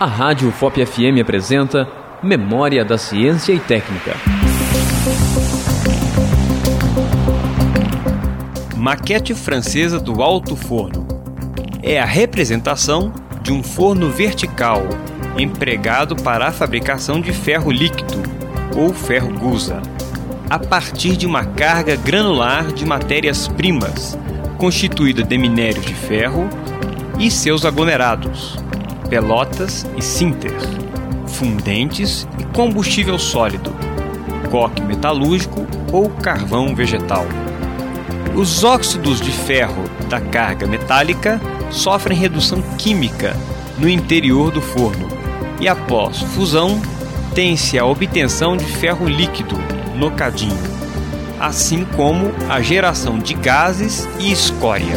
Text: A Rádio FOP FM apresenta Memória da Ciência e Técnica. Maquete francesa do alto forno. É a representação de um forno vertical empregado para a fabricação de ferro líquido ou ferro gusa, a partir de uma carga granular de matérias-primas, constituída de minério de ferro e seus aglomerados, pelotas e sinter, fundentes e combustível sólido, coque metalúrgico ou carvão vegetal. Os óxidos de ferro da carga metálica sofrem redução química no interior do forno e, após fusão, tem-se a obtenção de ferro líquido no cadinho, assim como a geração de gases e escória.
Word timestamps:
A 0.00 0.06
Rádio 0.06 0.52
FOP 0.52 0.86
FM 0.86 1.20
apresenta 1.20 1.88
Memória 2.22 2.84
da 2.84 2.96
Ciência 2.96 3.52
e 3.52 3.58
Técnica. 3.58 4.14
Maquete 8.76 9.34
francesa 9.34 9.98
do 9.98 10.22
alto 10.22 10.54
forno. 10.54 11.04
É 11.82 11.98
a 11.98 12.04
representação 12.04 13.12
de 13.42 13.52
um 13.52 13.60
forno 13.60 14.08
vertical 14.08 14.84
empregado 15.36 16.14
para 16.14 16.46
a 16.46 16.52
fabricação 16.52 17.20
de 17.20 17.32
ferro 17.32 17.72
líquido 17.72 18.22
ou 18.76 18.94
ferro 18.94 19.36
gusa, 19.36 19.82
a 20.48 20.60
partir 20.60 21.16
de 21.16 21.26
uma 21.26 21.44
carga 21.44 21.96
granular 21.96 22.72
de 22.72 22.86
matérias-primas, 22.86 24.16
constituída 24.58 25.24
de 25.24 25.36
minério 25.36 25.82
de 25.82 25.94
ferro 25.94 26.48
e 27.18 27.32
seus 27.32 27.64
aglomerados, 27.64 28.56
pelotas 29.08 29.86
e 29.96 30.02
sinter, 30.02 30.54
fundentes 31.26 32.28
e 32.38 32.44
combustível 32.44 33.18
sólido, 33.18 33.74
coque 34.50 34.82
metalúrgico 34.82 35.66
ou 35.92 36.08
carvão 36.10 36.74
vegetal. 36.74 37.26
Os 38.34 38.62
óxidos 38.62 39.20
de 39.20 39.32
ferro 39.32 39.84
da 40.08 40.20
carga 40.20 40.66
metálica 40.66 41.40
sofrem 41.70 42.16
redução 42.16 42.62
química 42.76 43.36
no 43.78 43.88
interior 43.88 44.50
do 44.50 44.60
forno 44.60 45.08
e, 45.60 45.68
após 45.68 46.20
fusão, 46.20 46.80
tem-se 47.34 47.78
a 47.78 47.84
obtenção 47.84 48.56
de 48.56 48.64
ferro 48.64 49.06
líquido 49.08 49.56
no 49.94 50.10
cadinho, 50.10 50.58
assim 51.40 51.84
como 51.96 52.32
a 52.48 52.60
geração 52.60 53.18
de 53.18 53.34
gases 53.34 54.08
e 54.18 54.30
escória. 54.32 54.96